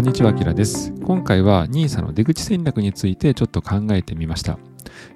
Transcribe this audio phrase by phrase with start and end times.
[0.00, 0.94] こんにちは、あきらです。
[1.04, 4.58] 今回は NISA の出口戦略についてちょっと考えてみました。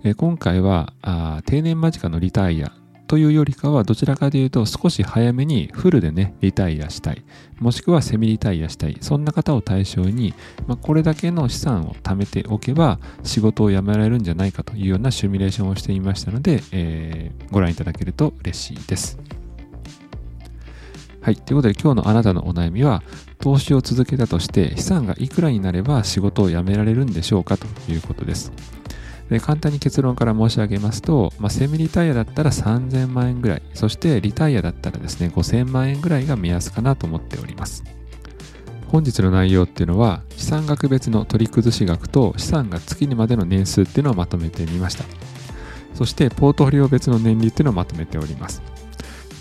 [0.04, 2.70] え今回はあ定年間近のリタイア
[3.06, 7.24] というよりかはどちらかというと少し早めにフルでね、リタイアしたい。
[7.60, 8.98] もしくはセミリタイアしたい。
[9.00, 10.34] そんな方を対象に、
[10.66, 19.43] まあ、これだけの資産を貯めておけば仕事を辞められるんじゃないかというようなシミュレーションをしてみましたので、えー、ご覧いただけると嬉しいです。
[21.24, 21.36] はい。
[21.36, 23.02] ということで今日のあなたのお悩みは、
[23.38, 28.52] 投資を続けたとして資産がいくらになれば仕事を辞められるんでしょうかということです。
[29.30, 37.84] で簡単に結論から申し上げますと、まあ、セミリタイヤだったら3000万円ぐらい、そしてリタイアだったらですね、5000万円ぐらいが目安かなと思っております。
[38.88, 45.04] 本日の内容っていうのは、資産額別の取り崩し額と資産が月にまでの年数っていうのをまとめてみました。
[45.94, 48.73] そして、ポートフォリオ別の年利っていうのをまとめております。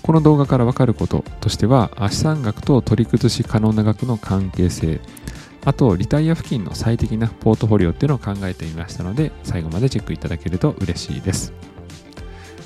[0.04, 5.00] この動画からわかることとしては、資産額と取り崩し可能な額の関係性、
[5.66, 11.54] あと、リタイア付近の最適なポートフォリオっていうのを考えてみましたので、最後までチェックいただけると嬉しいです。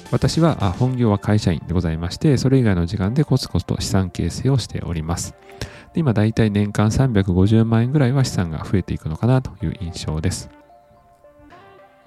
[0.10, 5.36] 私は本業は会社員でございまして、それ以外の時間でコツコツと資産形成をしております。
[5.94, 10.50] で今、だいたい年間350万円ぐらいは資産が増えていくのかなという印象です。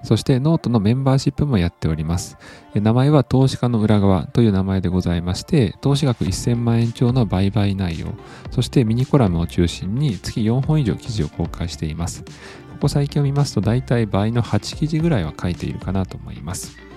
[0.03, 2.37] そしてノートのメンバーシップもやっております。
[2.73, 8.07] 名前は投資家の裏側という名前でございまして、投資額1000万円超の売買内容、
[8.51, 12.23] そしてミニコラムを中心に月4本以上記事を公開しています。
[12.23, 16.90] ここ最近を見ますと大体倍の8記事ぐらいは書いているかなと思います。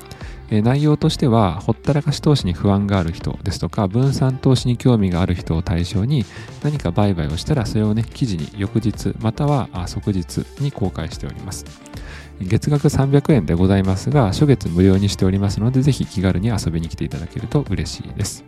[0.55, 6.25] え内容としては、ほったらかし投資に不安がある人ですとか、分散投資に興味がある人を対象に、
[6.63, 11.65] 何か売買をしたら、それをね、記事に翌日、または即日に公開しております。
[12.41, 18.45] 月額300円でございますが、初月無料にしておりますので、ぜひ気軽に遊びに来ていただけると嬉しいです。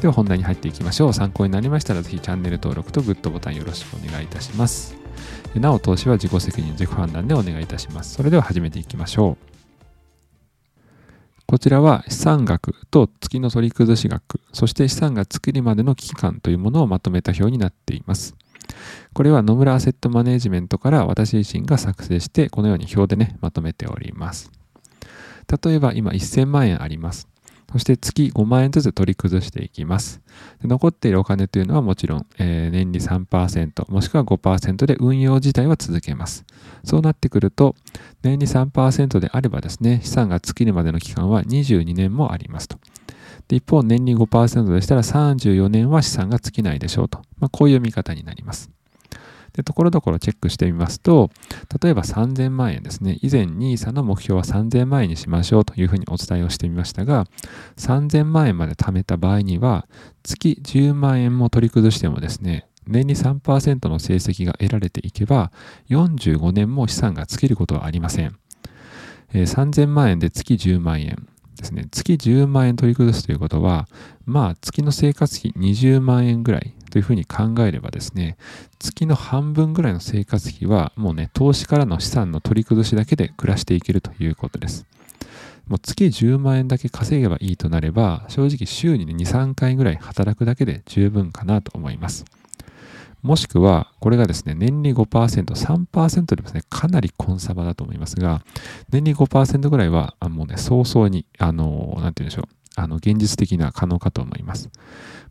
[0.00, 1.12] では本題に入っていきましょう。
[1.14, 4.94] 参考になりましたら、ぜひチャンネル登録とグッドボタンよろしくお願いいたします。
[5.54, 8.14] なお、投資は自己責任、自己判断でお願いいたします。
[8.14, 9.55] それでは始めていきましょう。
[11.46, 18.34] こちらは資産額と月の取り崩し額、そして資産が作りまでの期間というものをまとめた表になっています。
[19.12, 24.50] これは野村アセットマネジメントから私自身が作成して、このように表でね、まとめております。
[25.64, 27.28] 例えば今1000万円あります。
[27.72, 30.20] そして月5万円ずつ取り崩していきます。
[30.62, 36.44] 残っているお金というのはもちろん、えー、年利3%もしくは5%で運用自体は続けます。
[36.84, 37.74] そうなってくると、
[38.22, 42.78] 年利3%であればですね、資産が尽きるまでの期間は22年もありますと。
[43.48, 47.18] 一方、年利5%でしたら34年は資産が尽きないでしょうと。
[47.38, 48.70] まあ、こういう見方になります。
[49.56, 51.30] で、ところどころチェックしてみますと、
[51.82, 53.18] 例えば3000万円ですね。
[53.22, 57.26] 以前 NISA の目標は3000万円にしましょうというふうにお伝えをしてみましたが、
[57.78, 59.88] 3000万円まで貯めた場合には、
[60.22, 65.50] 月10万円も取り崩してもですね、年利3%の成績が得られていけば、
[65.88, 68.36] 45年も資産が尽きることはありません。
[69.32, 71.26] えー、3000万円で月10万円。
[71.56, 73.88] ですね、月10万円取り崩すということは、
[74.26, 78.38] まあ月の生活費20万円ぐらいというふうに考えればですね、
[78.78, 84.86] 月の半分ぐらいの生活費はもうね、投資からの資産の取り崩しだけで暮らしていけるということです。
[85.66, 92.24] もう月10万円だけ稼げばいいとなれば、正直週に、2、3回ぐらい働くだけで十分かなと思います。
[93.20, 98.40] もしくは、これがですね、年利5%、3%でもね、かなりコンサバだと思いますが、
[98.88, 104.70] 年利5%ぐらいは、もうね、早々に、あの、なんて言うんでしょう、あの、現実的な可能かと思います。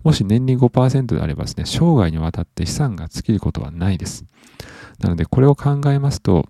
[0.03, 4.25] もし年利5%であればですね、生涯にわたって資産が尽きることはないです。
[5.00, 6.47] なので、これを考えますと、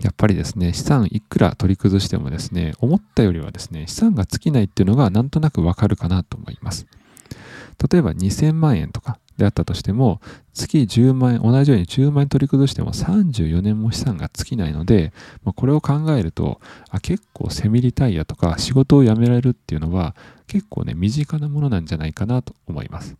[0.00, 6.86] やっぱりですね、資産いくら取り崩してもですね、思ったよりはですね、資産が尽きないっていうのがなんとなくわかるかなと思います。
[7.90, 10.20] 例えば2000万円とかであったとしても、
[10.54, 15.12] 月10万円、同じように10万円取り崩しても34年も資産が尽きないので、
[15.44, 16.60] まあ、これを考えると
[16.90, 20.14] あ、結構セミリタイヤとか仕事を辞められるっていうのは
[20.46, 23.16] 結構ね、身近なものなんじゃないかなと思います。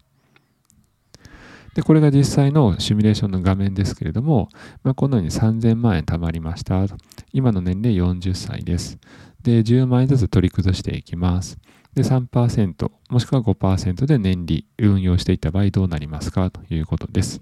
[1.74, 4.48] で、これが実際のシミュレーションの画面ですけれども、
[4.82, 6.86] まあ、このように3000万円貯まりました。
[7.34, 8.98] 今の年齢40歳です。
[9.42, 11.58] で、10万円ずつ取り崩していきます。
[11.96, 16.50] で、3%もしくは5%で年利運用していた場合どうなりますか？
[16.50, 17.40] ということです。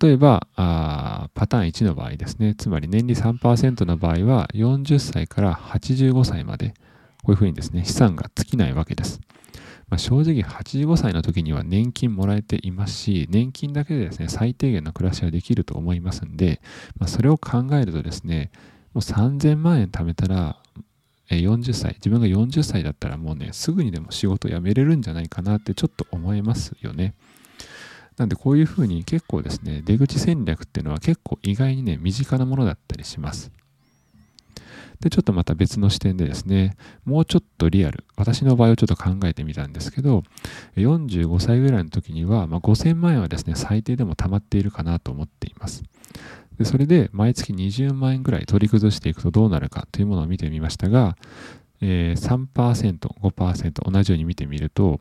[0.00, 6.74] 例えば、パターン1の場合ですね、つまり年利3%の場合は40歳から85歳まで、
[7.22, 9.20] こういうふうにですね、資産が尽きないわけです。
[9.88, 16.60] まあ、正直85歳の時には年金もらえていますし、年金だけでですね、最低限の暮らしはできると思いますんで、
[16.98, 18.50] まあ、それを考えるとですね、
[18.94, 20.56] もう3000万円貯めたら、
[21.30, 27.14] 40歳、自分が40歳だったらもうね、すぐにでも仕事辞めれるんじゃないかなってちょっと思いますよね。
[28.16, 33.50] なんでこういうふうに結構ですね、出口戦略っていうのは結構意外にね、身近なものだったりします。
[35.00, 40.22] で、ちょっとまた別の視点でですね、もうちょっとリアル、私の場合をちょっと考えてみたんですけど、
[40.76, 45.82] 45歳ぐらいの時には、まあ、5000万円はですね、最低でも貯まっているかなと思っています。
[46.58, 51.16] でそれで毎月20万円ぐらい取り崩していくとどうなるかというものを見てみましたが、
[51.80, 55.00] えー、3%、5%同じように見てみると、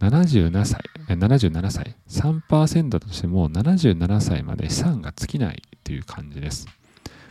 [0.00, 6.66] 77歳、77歳、3%だとしても77歳まで資産が尽きないという感じです。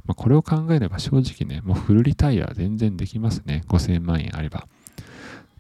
[0.06, 3.64] まあ、これを考えれば正直ね、もうフルリタイア全然できますね。
[3.68, 4.68] 5000万円あれば。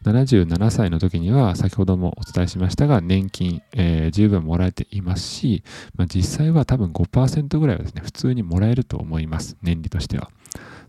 [0.03, 5.63] 77歳の時には先ほどもお伝えしましたが年金、えー、十分もらえていますし、
[5.95, 10.29] まあ、実際は多分5%ぐらいはですね普通にもらえると思います年利としては。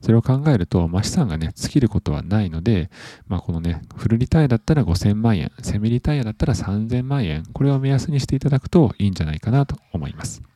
[0.00, 2.88] それを考えると、まあ、資産がね尽きることはないので、
[3.26, 10.47] まあ、このねフルリタイアだったら5000万円セミリタイアだったら3000万円これを目安にしていただくといいんじゃないかなと思います。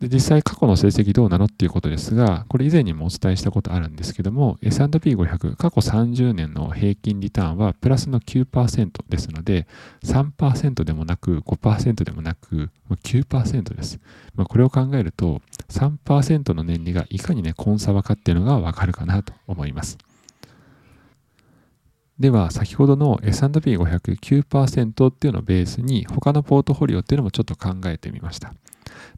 [0.00, 9.66] で実際過去の成績どうなのっていうことですが、これ以前にもお伝えしたことあるんですけども、S&P500 過去30年の平均リターンはプラスの9%ですので、
[10.04, 14.00] 3%でもなく5%でもなく9%です。
[14.34, 19.98] まあ、これを考えると、3%の年利がいかにね、コンサバかっていうのがわかるかなと思います。
[22.18, 28.54] では、先ほどの S&P5009% っていうのをベースに、他のポートフォリオっていうのもちょっと考えてみました。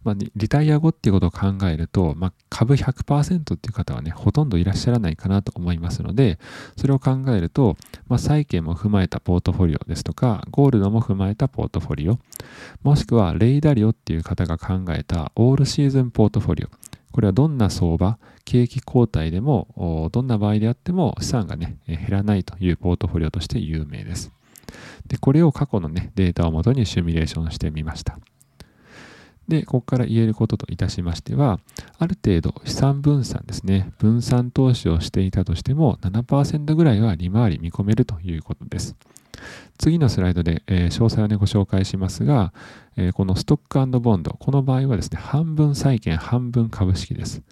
[0.05, 6.39] まあ、リタイア後っていうことを考えると、まあ、株100%っていう方はね、ほとんどいらっしゃらないかなと思いますので、
[6.77, 7.77] それを考えると、
[8.09, 12.19] まあ、債券も踏まえたポートフォリオですとか、ゴールドも踏まえたポートフォリオ、
[12.83, 16.69] もしくはレイダリオっていう方が考えたオールシーズンポートフォリオ、
[17.13, 24.33] これはどんな相場、景気後退でも、どんな場合であっても資産がね、減らないというポートフォリオとして有名です。
[25.07, 28.19] で、これを過去のね、データをもとにシミュレーションしてみました。
[29.53, 31.61] で、ここから言えることといたしましては、
[31.99, 38.97] ある程度資産分散ですね、分散投資をしていたとしても7%ぐらいは利回り見込めるということです。
[39.77, 42.55] 次のスライドで、えー、詳細をね、ご紹介しますが、
[42.97, 47.43] えー、このストックボンド、この場合はですね、半分債券、半分株式です。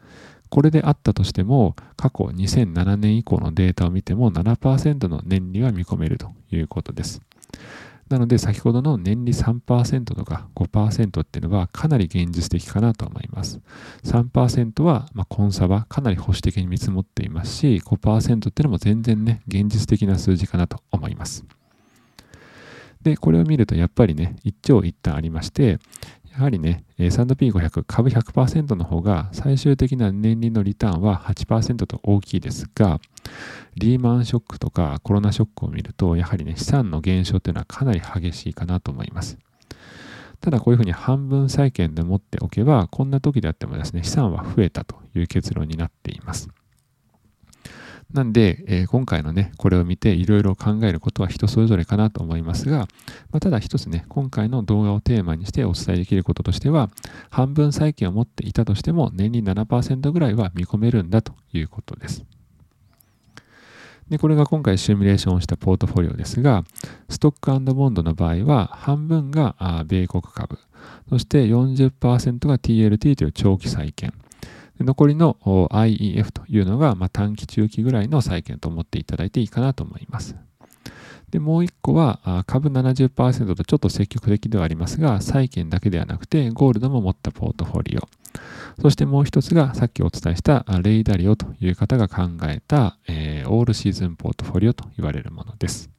[0.48, 7.20] これであったとしても、過去2007年以降のデータを見ても7%の年利は見込めるということです。
[8.10, 13.60] なので先ほどの年利3%とか5%っていうのはかなり現実的かなと思います。
[14.02, 21.44] 3%はまコンサバかなり保守的に見積もっていますし5%っていうのも全然ね現実的な数字かなと思います。
[23.02, 25.78] で、これを見るとやっぱりね一長一短ありまして
[26.32, 33.00] やはりね、S&P500 株100%の方が最終的な年利のリターンは8%と大きいですが、
[33.76, 39.38] リーマンショックとかコロナショックを見ると、やはりね、資産の減少っていうのはかなり激しいかなと思います。
[40.40, 46.48] ただこういうふうに半分債券で持っておけば、こんな時であってもですね、資産は増えたという結論になっています。
[48.12, 52.78] なんで、えー、今回のね、これを見ていろいろ考えることは人それぞれかなと思いますが、
[53.30, 56.90] まあ、ただ一つね、今回の動画をテーマにしてお伝えできることとしては、
[57.30, 62.24] 半分債券を持っていたとしても年利7%ぐらいは見込めるんだということです。
[64.08, 66.64] で、これが今回シミュレーションをしたポートフォリオですが、
[67.08, 69.54] ストックボンドの場合は、半分が
[69.86, 70.58] 米国株、
[71.08, 74.12] そして40%が TLT という長期債券、
[74.84, 75.36] 残りの
[75.70, 80.36] IEF というのが、まあ、短期中期ぐらいの債券と思っていただいていいかなと思います。
[81.30, 88.08] で、もう一個は株70%とちょっと積極的ではありますが、債券だけではなくてゴールドも持ったポートフォリオ。
[88.80, 95.90] そしてもう一つがさっきお伝えしたレイダリオという方が考えた、えー、オールシーズンポートフォリオと言われるものです。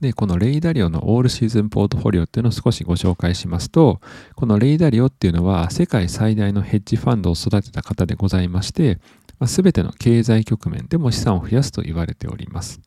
[0.00, 4.00] で、このレイダリオのオールシーズンポートフォリオっていうのを少しご紹介しますと、
[4.34, 8.98] このレイダリオっていうのは世界最大のヘッジファンドを育てた方でございまして、
[9.46, 12.80] す、べ、ての経済局面でも資産を増やすと言われております。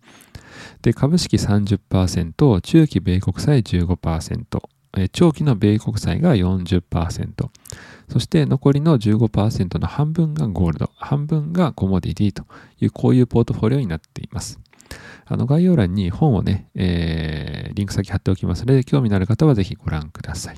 [0.81, 4.61] で、株式30%、中期米国債15%、
[5.11, 7.49] 長期の米国債が40%、
[8.09, 12.45] そして残りの15%の半分がゴールド、半分がコモディティと
[12.79, 14.59] いうこういうポートフォリオになっています。
[15.25, 20.57] あの概要欄に本をね、えー、リンク先貼っておきますので、興味のある方はぜひご覧ください。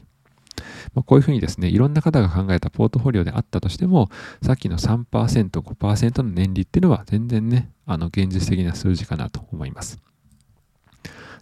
[0.94, 4.10] まあ、こういうふうにですね、いろんな方が考えたポートフォリオであったとしても、
[4.42, 5.06] さっきの3%、
[5.50, 10.00] 5%の年利っていうのは全然ね、あの現実的な数字かなと思います。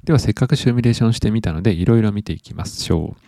[0.03, 3.21] では、せっかくシミュレーションしてみたので、いろいろ見ていきましょう。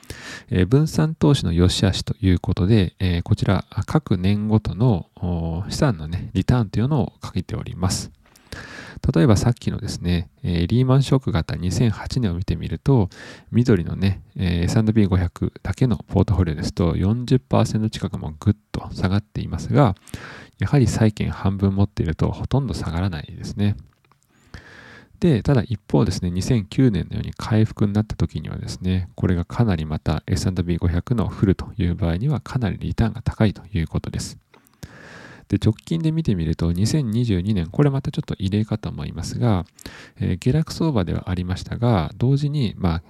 [0.50, 5.10] えー、分散投資の良し悪しということで、えー、こちら、各年ごとの
[5.70, 8.12] 資産のね、リターンというのを書いております。
[9.14, 13.10] 例えばさっきのですね、え、リーマンショック型2008年を見てみると、
[13.52, 19.96] 緑のね、え、S&P500 だけのポートフォリオですと40%近くもぐっと下がっていますが、
[20.60, 23.76] やはり債券半分持っているとほとんど下がらないですね。
[25.20, 34.38] で、ただ一方ですね、2009年のように回復になった時にはですね、これがかなりまた S&P500 のフルという場合にはかなりリターンが高いということです。
[35.50, 39.66] で、直近で見てみると、2022年、これまたちょっと異例かと思いますが、
[40.20, 43.04] えー、下落相場ではありましたが、同時に、まあ、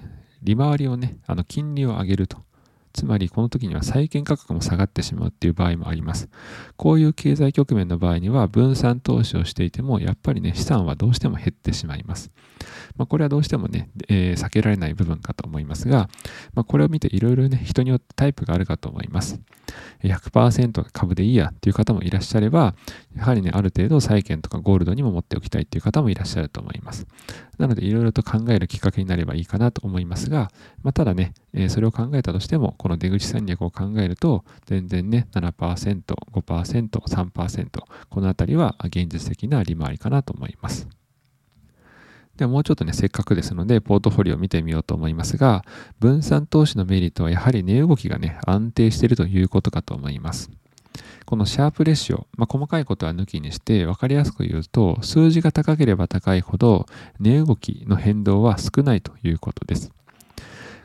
[0.43, 2.45] 利回りをね、あの金利を上げると
[2.95, 6.29] つまりこの時には債券価格も下がってしまうっていう場合もあります。
[6.77, 12.31] こういう経済局面の場合には分散投資をしていてもやっぱりね資産はどうしても減ってしまいます。
[12.97, 16.09] まあ、これはどうしてもね、えー、避けられない部分かと思いますが、
[16.53, 19.39] まあ、これを見ていろいろね人によってタイプがあるかと思います。
[20.03, 22.75] 100%株でいいやっていう方もいらっしゃれば、
[23.15, 27.07] やはりね、ある程度債券とかゴールドにも持っておきたいっていう方もいらっしゃると思います。
[27.57, 30.51] なので、いろいろと考えるきっかけになればいいかなと思いますが、
[30.83, 40.87] まあ、ただね、えー、それを考えたとしても、この出口戦略を考えると、全然ね、7%、5%、3%、このあたりは現実的な利回りかなと思います。
[42.37, 45.63] ではもうちょっとね、せっかくですので、ポートフォリオを見てみようと思いますが、
[45.99, 50.51] 分散投資のメリットはやはり値動きがね、安定しているということかと思います。
[51.25, 56.85] このシャープレシオ、まあ、細かいことは抜きにして分かりやすく言うと、数字が高ければ高いほど
[57.19, 59.91] 値動きの変動は少ないということです。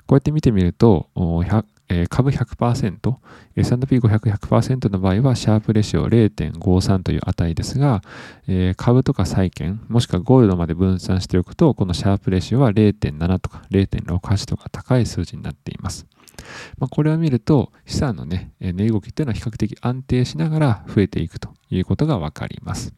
[0.06, 1.08] こうやって見てみると、
[1.90, 3.16] えー、株100%、
[3.56, 8.00] S&P500100% の場合は、シャープレシオ0.53という値ですが、
[8.46, 16.06] えー、株とか債券、もしくはゴールドまで分散しておくと、このシャープレシオは0.7とか0.68とか高い数字になっています。
[16.78, 22.94] まあ、これを見ると、資産のね、値動きっていうのは比較的安定しながら増えていくということがわかります。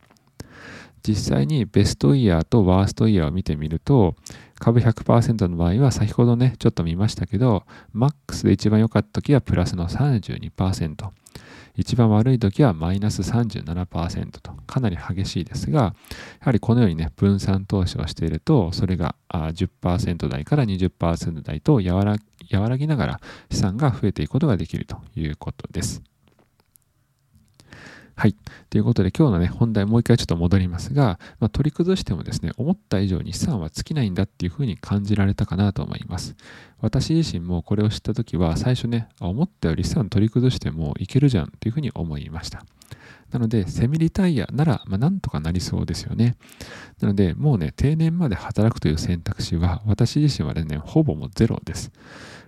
[1.07, 4.15] 実際にベストイヤーとワーストイヤーを見てみると、
[4.63, 11.09] 株100%の場合は先ほどね、ちょっと見ましたけど、マックスで一番良かった時はプラスの32%、
[11.75, 15.95] 一番悪い時はマイナス37%とかなり激しいですが、や
[16.43, 22.17] はりこのようにね、分散投資をしていると、それが10%台から20%台と和ら
[22.53, 26.12] 和らぎながら資産が増えていくことができるということです。
[28.23, 28.37] はい。
[28.71, 36.37] ということで今日のね、本題もう一回ちょっと戻りますが、まあ、取り崩してもですね、思った以上に資産は尽きないんだっていうふうに感じられたかなと思います。
[36.81, 42.65] 私自身もこれを知った時は最初ね、思ったより資産取り崩してもいけるじゃんっていうふうに思いました。
[43.31, 46.37] なので、セミリタイヤなら、まあ、なんとかなりそうですよね。
[47.01, 51.91] なので、もうね、定年まで働くという選択肢は、私自身はね、ほぼもうゼロです。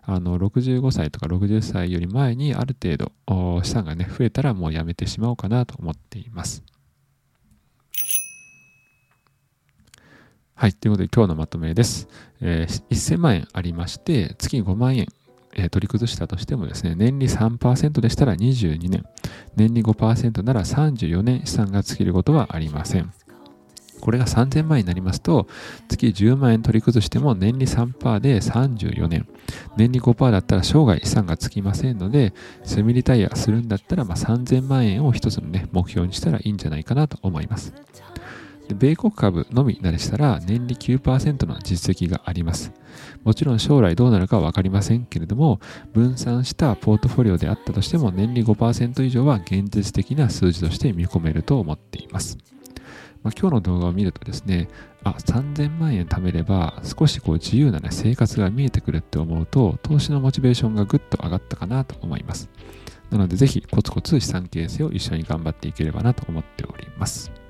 [0.07, 6.63] あの65歳とか60歳より前にある程度資産がね増えたらもうやめてしまおうかなと思っています。
[10.57, 10.73] はい。
[10.73, 12.09] ということで今日のまとめです。
[12.41, 15.09] えー、1000万円ありまして、月5万円、
[15.71, 19.05] 取り崩したとしてもですね、年利3%でしたら22年、
[19.57, 23.13] 年利5%なら34年資産が尽きることはありません。
[24.01, 25.49] これが3000万円になりますと、
[25.89, 29.27] 月10万円取り崩しても年利3%で34年。
[29.79, 32.35] 年利5%だったら生涯資産がつきませんので、
[32.65, 37.73] セミリタイアするんだったら、まあ、3000万円を一つのね、目標にしたらいいんじゃないかなと思います。
[38.73, 42.73] 米国株のみなでしたら年利9%の実績があります。
[43.23, 45.61] もちろん将来どうなるかは分かりませんけれども、
[45.93, 52.39] 分散したポートフォリオであったとしても年利5%以上は現実的な数字として見込めると思っています。
[53.23, 54.69] まあ、今日の動画を見るとですね、
[55.03, 62.51] あ、3000万円貯めれば少しこう自由な、ね、生活が見えてくるって思うと、投資のモチベーションがぐっと上がったかなと思います。
[63.11, 67.44] なのでぜひコツコツ資産形成を一緒に頑張っていければなと思っております。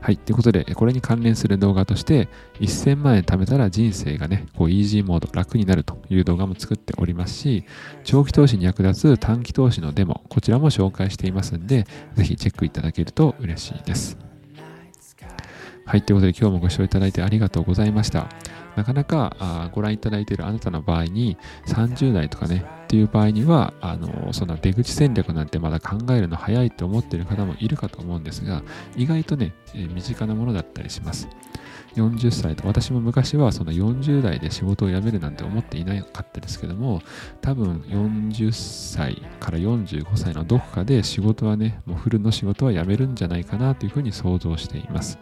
[0.00, 0.16] はい。
[0.16, 2.28] ということで、これに関連する動画として、
[2.60, 7.64] 1000万円貯めたら人生がね、こう、イージーモード、楽になるという動画も作っておりますし、
[8.04, 14.16] 長期投資に役立つ短期投資のデモ、こちらも紹介していますんで、ぜひチェックいただけると嬉しいです。
[15.84, 16.02] はい。
[16.02, 18.28] ということで、今日もご視聴いただいてありがとうございました。
[18.78, 28.62] なかなかあご覧いただいているあなたの場合に30代とかねっていう場合にはあのそんな出口戦略なんてまだ考えるの早いと思っている方もいるかと思うんですが
[28.96, 31.28] 意外とね、え、身近なものだったりします。
[31.96, 37.02] 40歳と私も昔はその40代で仕事を辞めるなんて思っていなかったですけども
[37.40, 45.18] 多分40歳から45歳のどこかで仕事はねもうフルの仕事は辞めるんじゃないかなというふうに想像しています。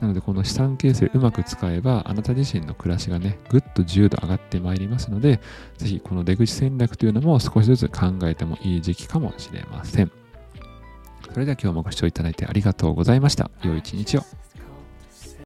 [0.00, 5.40] なのでこの資産形成うまく使えばあなた自身の暮らしがねぐっと自由度上がってまいりますので
[5.76, 10.12] ぜひこの出口戦略というのも少しずつ考えてもいい時期かもしれません
[11.32, 13.50] それでは今日もご視聴いただいてありがとうございました。
[13.62, 14.47] 良い一日を。